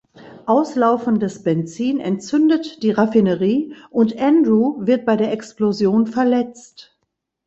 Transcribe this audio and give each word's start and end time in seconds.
Auslaufendes 0.47 1.43
Benzin 1.43 1.99
entzündet 1.99 2.81
die 2.81 2.89
Raffinerie 2.89 3.75
und 3.91 4.17
Andrew 4.19 4.77
wird 4.79 5.05
bei 5.05 5.15
der 5.15 5.31
Explosion 5.31 6.07
verletzt. 6.07 6.97